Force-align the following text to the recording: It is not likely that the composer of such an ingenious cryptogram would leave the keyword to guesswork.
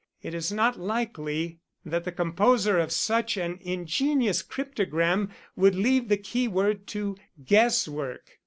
It 0.23 0.33
is 0.33 0.51
not 0.51 0.79
likely 0.79 1.59
that 1.85 2.05
the 2.05 2.11
composer 2.11 2.79
of 2.79 2.91
such 2.91 3.37
an 3.37 3.59
ingenious 3.61 4.41
cryptogram 4.41 5.29
would 5.55 5.75
leave 5.75 6.07
the 6.09 6.17
keyword 6.17 6.87
to 6.87 7.15
guesswork. 7.45 8.27